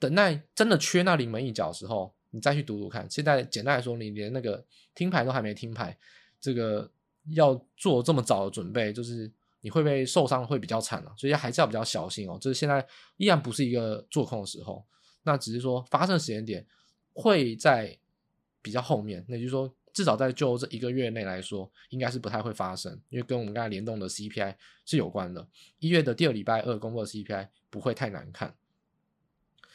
[0.00, 3.08] 等待真的缺那临门一脚的时候，你再去赌赌看。
[3.08, 4.64] 现在简单来说，你连那个
[4.96, 5.96] 听牌都还没听牌，
[6.40, 6.90] 这个
[7.28, 9.30] 要做这么早的准备，就是。
[9.62, 12.38] 你会不会受伤会比较惨啊，所以还是要比较小心哦。
[12.40, 12.82] 这现在
[13.18, 14.82] 依然不是一个做空的时候，
[15.22, 16.66] 那只是说发生时间点
[17.12, 17.94] 会在
[18.62, 19.22] 比较后面。
[19.28, 24.56] 那就是说，至少在就这一个月内来说，应该是不太会发生，因为跟我们刚才联动的 CPI
[24.86, 25.46] 是有关的。
[25.78, 28.56] 一月的第二礼拜二公布的 CPI 不会太难看。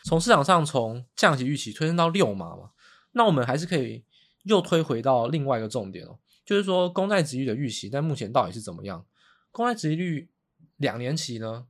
[0.04, 2.72] 从市场上从降息预期推升到六码嘛，
[3.12, 4.04] 那我们还是可以
[4.46, 9.06] 又推回到另外一个重点哦，就是说公债殖利率的预期在目前到底是怎么样？
[9.52, 10.30] 公债殖利率
[10.78, 11.66] 两年期呢，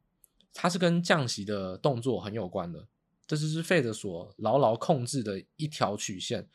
[0.53, 2.87] 它是跟降息的动作很有关的，
[3.25, 6.47] 这就是 Fed 所牢牢控制的一条曲线。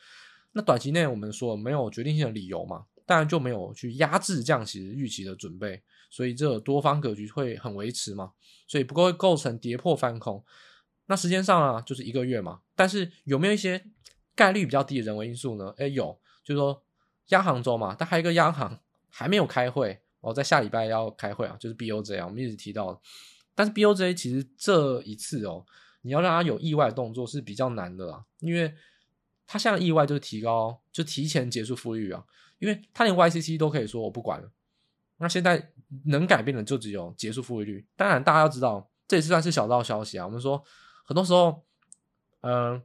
[0.52, 5.80] 那短期内我们说没有决定性的理由嘛，当然就没有去压制降息预期的准备，
[6.11, 8.33] 所以这多方格局会很维持嘛，
[8.66, 10.44] 所以不过会构成跌破翻空。
[11.06, 13.85] 那时间上啊，就是一个月嘛，但是有没有一些
[14.35, 15.72] 概率比较低的人为因素呢？
[15.78, 16.83] 诶，有，就是说
[17.31, 20.01] 央行周嘛，但还有一个央行还没有开会。
[20.23, 23.01] 哦，在下礼拜要开会啊，就是 BOJ 啊，我们一直提到，
[23.55, 25.64] 但是 BOJ 其实这一次哦，
[26.03, 28.75] 你要让他有意外动作是比较难的啦，因为
[29.47, 32.23] 他现在意外就是提高，就提前结束负利率啊，
[32.59, 34.53] 因为他连 YCC 都可以说我不管了，
[35.16, 35.73] 那现在
[36.05, 37.87] 能改变的就只有结束负利率。
[37.97, 40.27] 当然，大家要知道，这也是算是小道消息啊。
[40.27, 40.62] 我们说
[41.07, 41.64] 很多时候，
[42.43, 42.83] 嗯、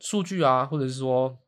[0.00, 1.38] 数据啊，或者是说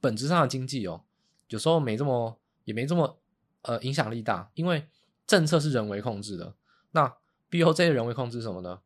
[0.00, 1.04] 本质上的经济哦，
[1.48, 3.18] 有时候没这么，也没这么。
[3.62, 4.86] 呃，影响力大，因为
[5.26, 6.54] 政策是人为控制的。
[6.92, 7.12] 那
[7.50, 8.80] BOJ 的人为控制什么呢？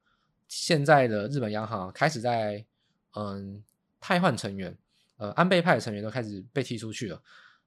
[0.48, 2.64] 现在的日本央行开始在
[3.14, 3.62] 嗯
[4.00, 4.76] 汰换成员，
[5.18, 7.22] 呃，安倍派的成员都开始被踢出去了。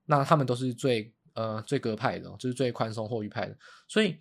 [0.08, 3.55] 那他们都是最呃最鸽派的，就是最宽松货币派的。
[3.88, 4.17] 所以，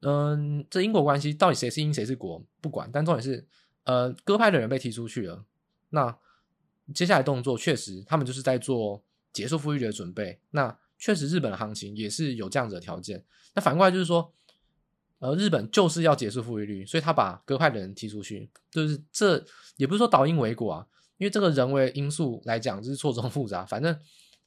[0.00, 3.46] 嗯，这因果关系到底谁是因谁是果不管，但重点是，
[3.84, 5.44] 呃，鸽派的人被踢出去了。
[5.90, 6.18] 那
[6.94, 9.04] 接下来动作确实，他们就是在做
[9.38, 10.40] 结束负利率的准备。
[10.50, 13.24] 那确实日本的行情也是有这样子的条件。
[13.54, 14.34] 那反过来就是说，
[15.20, 19.44] 呃，日本就是要结束负利率，所以他把鸽派的人踢出去，就是这
[19.76, 20.86] 也不是说倒因为果啊，
[21.18, 23.96] 因为这个人为因素来讲就是错综复杂，反正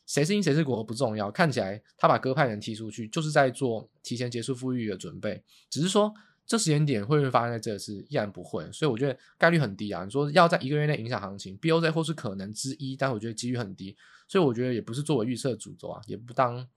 [0.05, 1.31] 谁是因谁是果不重要。
[1.31, 6.13] 看起来他把鸽派人踢出去，就是在做提前结束负利率的准备，只是说。
[6.45, 8.05] 这时间点会不会发生在这次？
[8.09, 10.03] 依然不会，所以我觉得概率很低啊。
[10.03, 13.95] 你说要在一个月内影响行情，BOZ 或是可能之一，但我觉得几率很低，
[14.27, 16.67] 所以我觉得也不是作为预测主轴啊，也不当，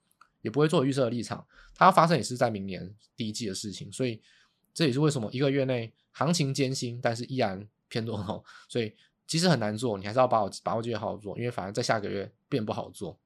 [0.41, 1.45] 也不会作为预测的立场。
[1.73, 4.21] 它要发生也是在明年第一季的事情，所以
[4.73, 8.41] 这也是为什么一个月内行情艰辛，但是依然偏多头。
[8.69, 8.95] 所以
[9.27, 13.19] 即使很难做，你还是要把握把握机会好好做，因为反而在下个月变不好做。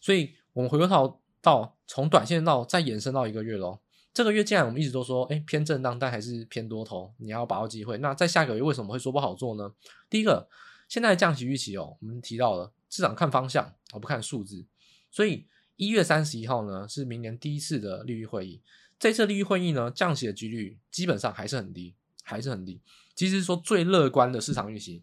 [0.00, 3.80] 所以我们回过头到从短线到再延伸到一个月喽。
[4.16, 7.98] 这个月既然我们一直都说，哎，偏震荡，但还是偏多头，你要把握机会。
[7.98, 9.74] 那在下个月为什么会说不好做呢？
[10.08, 10.48] 第一个，
[10.88, 14.64] 现在降息预期哦，我们提到了市场看方向，而不看数字。
[15.10, 18.62] 所以一月三十一号呢是明年第一次的利率会议，
[18.98, 22.80] 这次利率会议呢降息的几率基本上还是很低，还是很低。
[23.14, 25.02] 其实说最乐观的市场预期，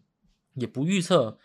[0.54, 1.38] 也不预测，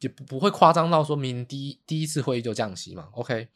[0.00, 3.08] 也不不会夸张到说明年第一第一次会议就降息嘛。
[3.12, 3.48] OK，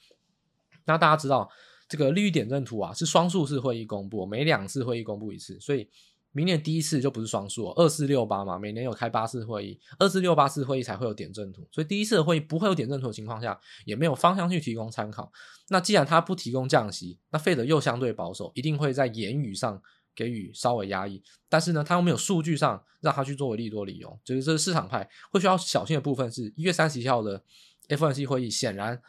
[0.86, 1.50] 那大家知道。
[1.88, 5.88] 这个利率点阵图啊，是双数次会议公布，每两次会议公布一次，所以
[6.32, 15.30] 明年第一次就不是双数，二四六八嘛，每年有开八次会议，二四六八次会议才会有点阵图，所以第一次的会议不会有点阵图的情况下，也没有方向去提供参考。
[15.68, 19.80] 那既然它不提供降息，那费德又相对保守，一定会在言语上
[20.16, 27.40] 给予稍微压抑，但是呢，他又没有数据上让他去作为利多理由，就是这个市场派会需要小心的部分是一月三十一号的
[27.88, 29.00] FOMC 会议，显然。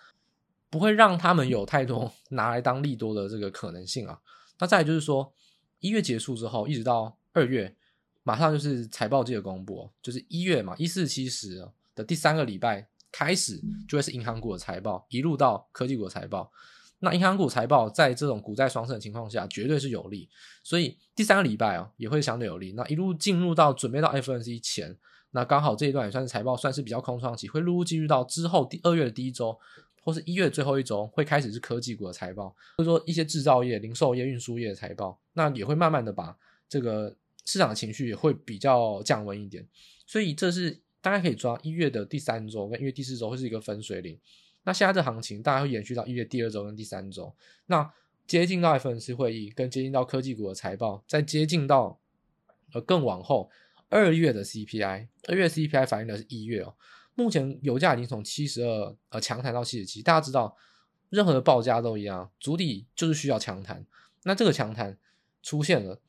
[0.75, 4.19] 不会让他们有太多拿来当利多的这个可能性啊。
[4.59, 5.33] 那再来就是说，
[5.79, 7.73] 一月结束之后，一直到二月，
[8.23, 13.57] 马上就是财报季的公布，就是一月嘛，一四七十的第三个礼拜开始，
[13.87, 16.51] 就会是银行股的财报，一路到科技股的财报。
[16.99, 20.27] 那银行股财报在这种股债双升的情况下，绝对是有利，
[20.61, 22.73] 所以第三个礼拜啊，也会相对有利。
[22.73, 24.97] 那一路进入到准备到 FOMC 前，
[25.31, 29.57] 那刚好这一段也算是财报算是比较空窗期，会陆陆续续到之后第二月的第一周。
[30.05, 36.37] 或是一月最后一周会开始是科技股的财报，或者说一些制造业、零售业、运输业的财报，那也会慢慢的把
[36.69, 39.67] 这个市场情绪也会比较降温一点。
[40.05, 44.19] 所以这是大概可以抓一月的第三周跟一月第四周会是一个分水岭。
[44.63, 47.35] 那现在这行情大概会延续到一月第二周跟第三周。
[47.65, 47.91] 那
[48.27, 51.99] 接近到 FOMC 会议跟接近到科技股的财报，再接近到
[52.73, 53.49] 呃更往后
[53.89, 56.75] 二月的 CPI，二月 CPI 反映的是一月哦。
[57.15, 60.55] 目前油价已经从七十二呃强弹到七十七，大家知道，
[61.09, 63.85] 任何的报价都一样，筑底就是需要强弹。
[64.23, 64.97] 那这个强弹
[65.41, 66.01] 出现了，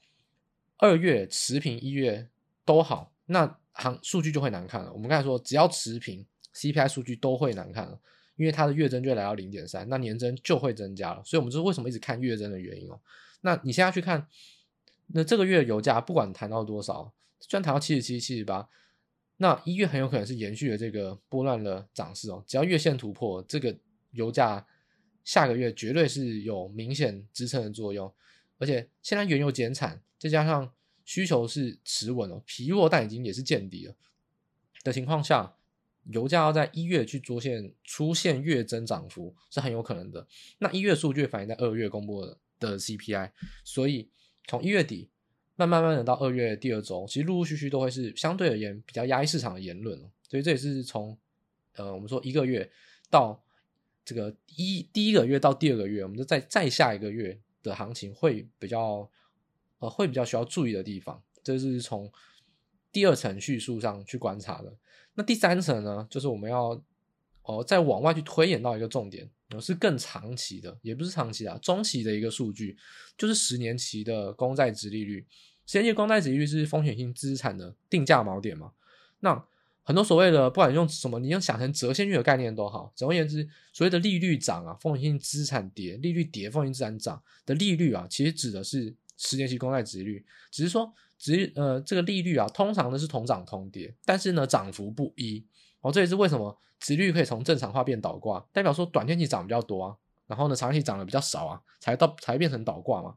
[0.78, 2.28] 二月持平，一月
[2.64, 4.92] 都好，那行数据就会难看了。
[4.92, 7.96] 我们刚才说，只要持平，CPI 数据都会难看了，
[8.34, 11.22] 因为它的月增就来到零点三，那年增就会增加了。
[11.24, 12.98] 所以，我们这是为什么一直看月增的原因哦。
[13.42, 14.26] 那你现在去看，
[15.08, 18.68] 那这个月油价不管谈到多少，虽然谈到七十七、七十八。
[19.38, 23.77] 那一月很有可能是延续了这个波乱的涨势哦，只要月线突破，这个
[24.12, 24.66] 油价
[25.25, 28.11] 下个月绝对是有明显支撑的作用。
[28.57, 30.72] 而且现在原油减产，再加上
[31.05, 33.94] 需求是持稳哦，疲弱但已经也是见底了
[34.83, 35.55] 的情况下，
[36.05, 40.27] 油价要在一月去出现出现月增涨幅是很有可能的。
[40.59, 43.33] 那一月数据反映在二月公布的的 CPI，
[43.64, 44.09] 所以
[44.46, 45.11] 从一月底。
[45.56, 51.16] 慢慢慢的到二月第二周，其实陆陆续续都会是相对而言比较压抑市场的言论，所以这也是从
[51.74, 52.70] 呃我们说一个月
[53.08, 53.42] 到
[54.04, 59.10] 这个一第一个月到第二个月，我们就再再下一个月的行情会比较
[59.78, 62.12] 呃会比较需要注意的地方，这是从
[62.92, 64.76] 第二层叙述上去观察的。
[65.14, 66.72] 那第三层呢，就是我们要
[67.42, 69.30] 哦、呃、再往外去推演到一个重点。
[69.61, 72.76] 是更长期的，也不是长期的，中期的一个数据，
[73.16, 75.24] 就是十年期的公债殖利率。
[75.66, 78.72] 十年期公债殖利率是风险性资产的定价锚点嘛？
[79.20, 79.44] 那
[79.82, 82.92] 很多所谓的，不管用什么，你用想成折现率的概念都好。
[82.96, 90.26] 总而言之，所谓的利率涨啊，风险性资产跌；利率跌，风险资产涨的利率啊，其实指的是十年期公债殖利率。
[90.50, 95.44] 只是说，殖呃这个利率啊，通常呢是同涨同跌，但是呢涨幅不一。
[95.87, 99.96] 哦，这也是为什么殖率可以从正常化变倒挂，代表说短天期涨比较多啊，
[100.27, 103.16] 然后呢长期涨的比较少啊，才到才变成倒挂嘛。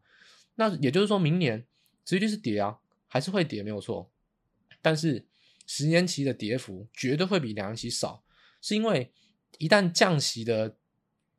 [0.55, 1.65] 那也就是说明年
[2.05, 2.77] 殖率是跌啊，
[3.07, 4.11] 还是会跌没有错，
[4.81, 5.25] 但是
[5.65, 8.23] 十年期的跌幅绝对会比两年期少，
[8.61, 9.11] 是因为
[9.57, 10.75] 一旦降息的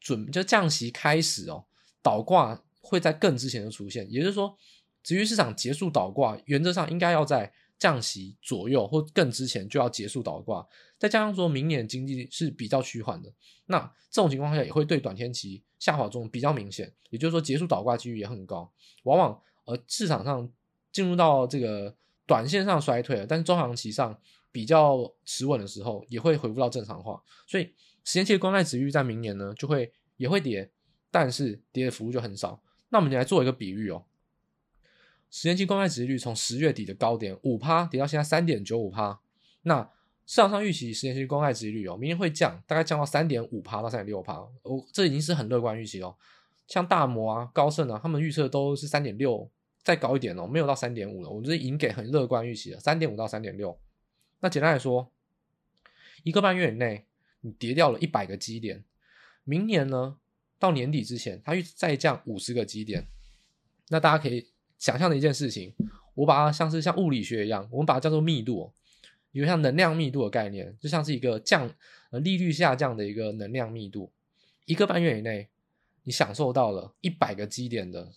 [0.00, 1.66] 准就降息开始哦，
[2.02, 4.56] 倒挂会在更之前就出现，也就是说
[5.02, 10.64] 殖率市场结束倒挂，原则上应该要在降息左右或更之前就要结束倒挂，
[10.98, 13.32] 再加上说明年经济是比较趋缓的，
[13.66, 18.70] 那这种情况下也会对短天期下滑中比较明显，也就是说结束倒挂几率也很高，
[19.04, 20.46] 往往呃市场上
[20.92, 24.16] 进入到这个短线上衰退了，但是中长期上
[24.52, 27.64] 比较持稳的时候，也会恢复到正常化，所以
[28.04, 30.70] 时间期的公债殖利率在明年呢就会也会跌，
[31.10, 32.62] 但是跌的幅度就很少。
[32.90, 34.04] 那我们来做一个比喻哦。
[35.30, 39.20] 十年期公债殖利率从十月底的高点五趴跌到现在三点九五趴，
[39.62, 39.88] 那
[40.26, 46.16] 市场上预期十年期公债殖利率哦，明年会降，大概降到三点五趴到三点六趴，哦，这已经是很乐观预期哦。
[46.66, 49.48] 像大摩啊、高盛啊，他们预测都是三点六，
[49.82, 51.30] 再高一点哦，没有到三点五了。
[51.30, 53.78] 我们这已经给很乐观预期了，三点五到三点六。
[54.40, 55.12] 那简单来说，
[56.24, 57.06] 一个半月以内
[57.40, 58.84] 你跌掉了一百个基点，
[59.44, 60.16] 明年呢
[60.58, 63.06] 到年底之前，它预再降五十个基点，
[63.88, 64.48] 那大家可以。
[64.80, 65.72] 想象的一件事情，
[66.14, 68.72] 我把它像是像物理学一样，我们把它叫做密度，
[69.30, 71.70] 一个像能量密度的概念，就像是一个降
[72.10, 74.10] 呃利率下降的一个能量密度。
[74.64, 75.48] 一个半月以内，
[76.04, 78.10] 你享受到了一百个基点的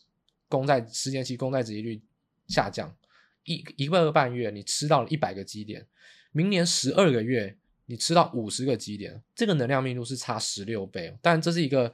[0.47, 2.02] 公债十年期公债殖利率
[2.47, 2.95] 下降，
[3.43, 5.86] 一一个半月你吃到了一百个基点，
[6.32, 11.93] 明年十二个月你吃到五十个基点，这个能量密度是差十六倍，但这是一个。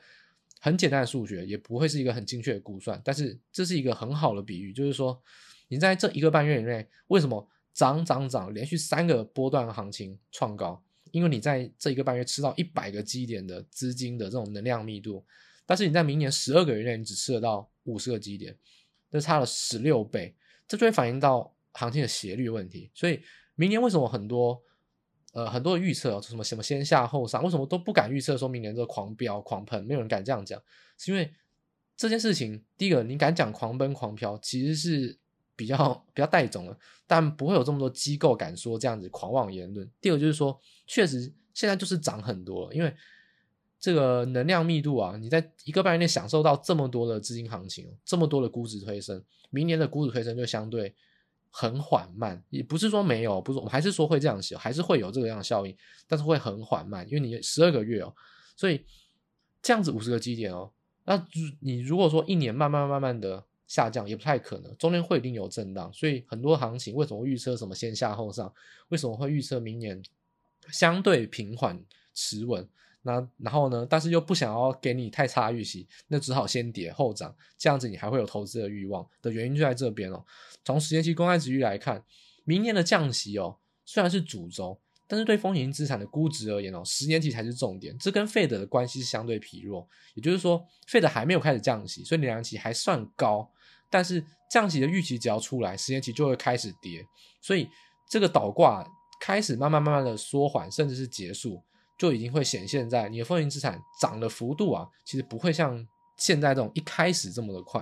[0.59, 5.19] 很简单的数学，也不会是一个很精确的估算，但是这是一个很好的比喻，就是说，
[5.69, 10.83] 你在这一个半月以内，为什么涨涨涨，连续三个波段行情创高？
[11.11, 15.25] 因为你在这一个半月吃到一百个基点的资金的这种能量密度，
[15.65, 18.55] 但是你在明年十二个月内，你只吃得到五十个基点，
[19.09, 20.35] 这差了十六倍，
[20.67, 22.91] 这就会反映到行情的斜率问题。
[22.93, 23.21] 所以
[23.55, 24.61] 明年为什么很多？
[25.31, 29.83] 呃，很多的预测，什么什么先下后上，为什么都不敢预测说明年这个狂飙狂喷？
[29.83, 30.59] 没有人敢这样讲，
[30.97, 31.31] 是因为
[31.95, 35.19] 这件事情，第一个你敢讲狂奔狂飙，其实是
[35.55, 39.87] 比较比较带种的，但不会有这么多机构敢说这样子狂妄言论。
[40.01, 42.91] 第二个就是说，确实现在就是涨很多，因为
[43.79, 50.95] 这个能量密度啊，你在一个半月内享受到这么多的资金行情，这么多的估值推升，明年的估值推升就相对。
[51.49, 55.75] 很缓慢，也不是说没有，不是，我们还是说会这样写，还是会有这个样的效应，
[56.07, 58.13] 但是会很缓慢，因为你十二个月哦，
[58.55, 58.85] 所以
[59.61, 60.71] 这样子五十个基点哦，
[61.05, 61.27] 那
[61.59, 68.53] 你如果说一年慢慢慢慢的下降，也不太可能，中间会一定有震荡，所以很多行情为什么会预测什么先下后上，
[68.89, 70.01] 为什么会预测明年
[70.71, 71.83] 相对平缓
[72.13, 72.67] 持稳？
[73.09, 73.87] 那然后呢？
[73.89, 80.23] 但是又不想要给你太差预期，那只好先跌后涨，这样子你还会有投资的欲望的原因就在这边哦。
[80.63, 82.03] 从十年期公债殖利率来看，
[82.43, 87.97] 明年的降息哦，虽然是主轴，但是对风险资产的估值而言哦，十年期才是重点。
[87.97, 93.49] 这跟 Fed 的关系是相对疲弱，也就是说，Fed 还没有开始降息，所以两年期还算高，
[93.89, 97.03] 但是降息的预期只要出来，十年期就会开始跌，
[97.41, 97.67] 所以
[98.09, 98.85] 这个倒挂
[99.19, 101.63] 开始慢慢慢慢的缩缓，甚至是结束。
[101.99, 105.85] 就已经会显现在你的风险资产涨的幅度啊，其实不会像
[106.15, 107.81] 现在这种一开始这么的快，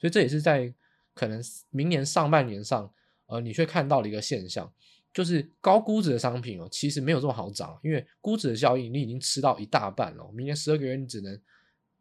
[0.00, 0.72] 所以这也是在
[1.12, 2.90] 可能明年上半年上，
[3.26, 4.72] 呃，你却看到了一个现象，
[5.12, 11.38] 就是高估值的商品哦，其实没有这么好涨，因为估值的效应你已经吃到一大半了，明年十二个月你只能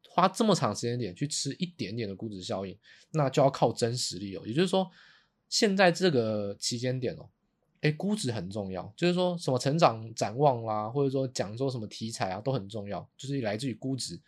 [0.07, 2.77] 花这么长时间点去吃一点点的估值效应，
[3.11, 4.89] 那就要靠真实力哦，也就是说，
[5.49, 7.27] 现在这个期间点哦。
[7.81, 14.19] 哎，估值很重要，就是说什么成长展望啦，或者说讲说什么题材啊，都很重要，就是来自于估值。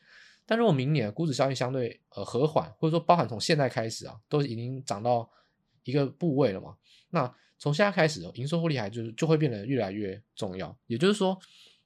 [0.46, 5.30] 但如果明年估值效应相对呃和缓，或者说包含从现在开始啊，都已经涨到
[5.84, 6.76] 一个部位了嘛，
[7.10, 10.76] 那从现在开始，营收获利还就是就会变得越来越重要。
[10.88, 11.38] 也就是说，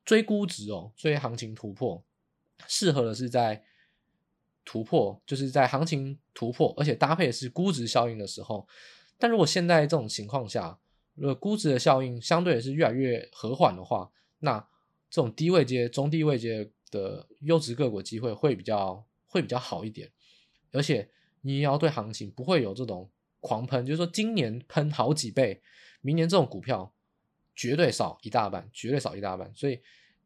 [0.06, 2.04] 追估值哦，追行情突破，
[2.68, 3.64] 适合的是在
[4.64, 8.68] 突破，就是在行情突破，而且搭配的是估值效应的时候。
[9.18, 10.78] 但如果现在这种情况下，
[11.16, 14.60] 如果估值的效应相对也是越来越和缓的话，那
[15.12, 20.12] 这种低位阶、中低位阶的优质个股机会会比较会比较好一点，
[20.72, 21.08] 而且
[21.42, 25.62] 你也要对行情不会有这种狂喷，就是说今年喷好几倍，
[26.02, 26.92] 明年这种股票
[27.56, 29.80] 绝对少一大半，绝对少一大半，所以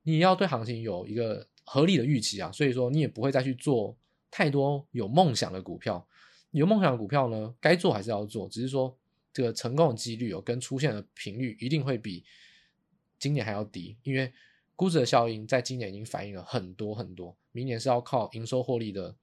[0.03, 3.97] 你要对行情有一个合理的预期啊，所以说你也不会再去做
[4.31, 6.07] 太多有梦想的股票，
[6.51, 8.97] 有梦想的股票呢，该做还是要做，只是说。
[9.37, 12.23] 这个成功的几率哦，跟出现的频率一定会比
[13.19, 14.33] 今年还要低，因为
[14.75, 19.15] 估值的效应在今年已经反映了很多很多，明年是要靠营收获利的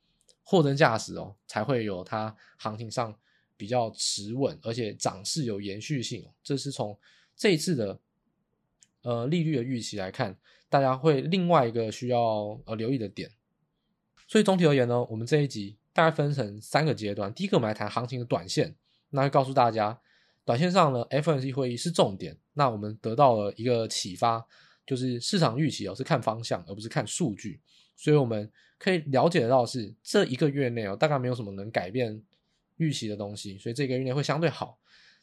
[0.44, 3.12] 货真价实哦，才会有它行情上
[3.56, 6.24] 比较持稳，而且涨势有延续性。
[6.44, 6.96] 这是从
[7.34, 7.98] 这一次的
[9.02, 13.32] 呃利率的预期来看，大家会另外一个需要呃留意的点。
[14.28, 18.76] 所以总体而言呢，我们这一集大概分成三个阶段，第一个我们来谈行情的短线。
[19.14, 19.98] 那会告诉大家，
[20.44, 22.36] 短线上呢，F N C 会议是重点。
[22.54, 24.44] 那我们得到了一个启发，
[24.84, 27.60] 就是市场预期哦是看方向，而不是看数据。
[27.96, 32.20] 所以我们可以了解得到是这一个月内哦，大概没有什么能改变
[32.76, 34.78] 预期的东西，所以这个月内会相对好。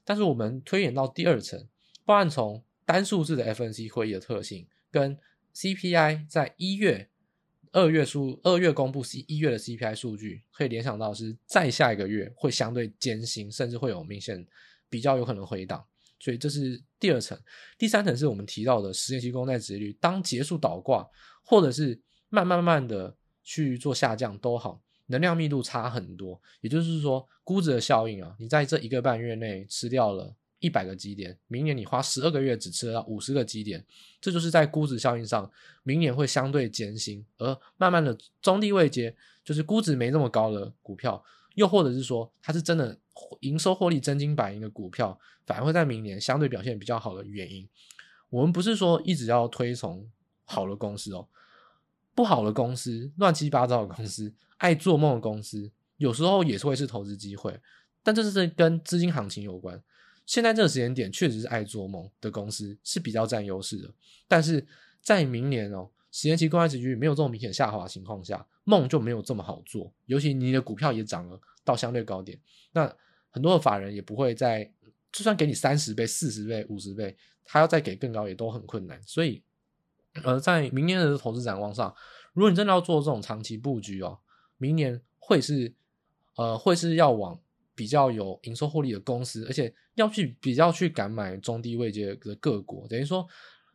[0.06, 1.68] 但是我们推演到第二层，
[2.06, 5.18] 包含从单数字的 F N C 会议的特性，跟
[5.54, 7.11] CPI 在一月、
[7.72, 14.46] 二月数二月公布 C 一月的 CPI 数据，可以联想到是再下一个月会相对艰辛，甚至会有明显
[14.90, 15.86] 比较有可能回档。
[16.20, 17.40] 所以这是第二层。
[17.78, 21.08] 第三层是我们提到的实验期公债殖率，当结束倒挂，
[21.44, 22.00] 或者是
[22.30, 26.40] 慢慢慢的去做下降都好，能量密度差很多。
[26.60, 33.86] 也就是说，估值的效应啊，你在这一个半月内吃掉了一百个基点，明年你花十二个月只吃得到五十个基点，
[34.22, 35.52] 这就是在估值效应上，
[35.84, 37.26] 明年会相对艰辛。
[37.38, 41.22] 而慢慢的中低位阶，就是估值没那么高的股票，
[41.56, 42.98] 又或者是说它是真的
[43.42, 47.68] 营收获利真金白银的股票，反而会在明年相对表现比较好的原因。
[48.30, 50.10] 我们不是说一直要推崇
[50.46, 51.28] 好的公司哦。
[52.14, 57.58] 不好的公司，乱七八糟的公司，爱做梦的公司，有时候也是会是投资机会，
[58.04, 59.82] 但这是跟资金行情有关。
[60.32, 63.94] 现在这个时间点确实是爱做梦的公司是比较占优势的，
[64.30, 64.66] 但是
[65.02, 69.92] 在明年哦，十年期公债殖利率没有这么明显下滑的情况下，梦就没有这么好做。
[70.06, 72.40] 尤其你的股票也涨了到相对高点，
[72.72, 72.90] 那
[73.30, 74.64] 很多的法人也不会再，
[75.12, 77.14] 就算给你三十倍、四十倍、五十倍，
[77.44, 79.44] 他要再给更高也都很困难，所以。
[80.24, 81.94] 呃在明年的投资展望上，
[82.34, 84.20] 如果你真的要做这种长期布局哦，
[84.58, 85.74] 明年会是
[86.36, 87.40] 呃会是要往
[87.76, 93.28] 比较有营收获利的公司，而且要去比较去敢买中低位阶的个股，等于说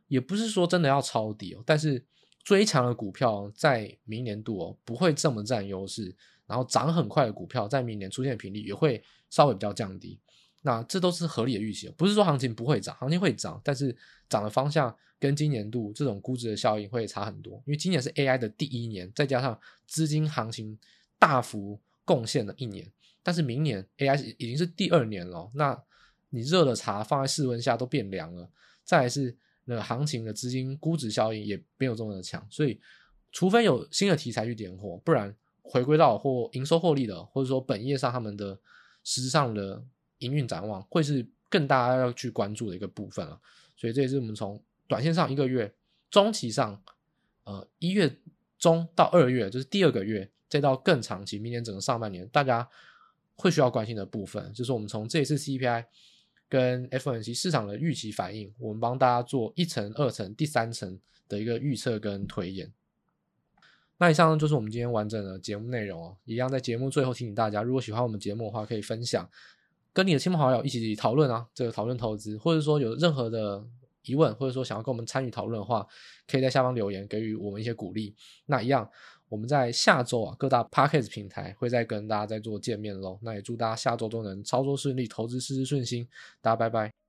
[0.09, 2.05] 也不是说真的要抄底哦，但是
[2.45, 6.15] 追强的股票在明年度哦不会这么占优势，
[6.47, 10.19] 然后涨很快的股票在明年出现的频率也会稍微比较降低。
[10.63, 13.97] 那这都是合理的预期，不是说行情不会涨，行情会涨，但是
[14.29, 17.55] 涨的方向跟今年度这种估值的效应会差很多。
[17.67, 20.77] 因为今年是 AI 的第一年，再加上资金行情
[21.21, 22.91] 大幅贡献的一年，
[23.27, 25.51] 但是明年 AI 已经是第二年了。
[25.55, 25.77] 那
[26.31, 28.49] 你热的茶放在室温下都变凉了，
[28.85, 32.81] 再来是那个行情的资金估值效应也没有这么的强，所以
[33.33, 38.57] 除非有新的题材去点火，不然回归到或营收获利的，或者说本业上他们的
[39.03, 39.85] 实质上的。
[40.21, 43.39] 营运展望会是更大家要去关注的一个部分了，
[43.77, 44.59] 所以这也是我们从
[44.89, 45.71] 短线上一个月、
[46.11, 46.83] 中期上，
[47.45, 48.11] 呃一月
[48.59, 52.67] 中到二月，就是第二个月，再到更长期，明年整个上半年，大家
[53.37, 55.85] 会需要关心的部分，就是我们从这一次 CPI
[56.49, 62.73] 跟 FOMC 市场的预期反应，我们帮大家做一层、二层、第三层的一个预测跟推演。
[63.99, 69.29] 那以上呢就是我们今天完整的节目内容哦，一样在节目最后提醒大家，如果喜欢我们节目的话，可以分享。
[69.93, 73.67] 跟你的亲朋好友一起讨论啊，这个讨论投资，或者说有任何的
[74.05, 75.87] 疑问，或者说想要跟我们参与讨论的话，
[76.29, 78.15] 可以在下方留言给予我们一些鼓励。
[78.45, 78.91] 那一样，
[79.29, 83.19] 我们在下周啊各大 p a c k a g e 平台会再跟大家再做见面喽。
[83.23, 86.07] 那也祝大家下周都能操作顺利，投资事事顺心。
[86.41, 87.06] 大家拜拜。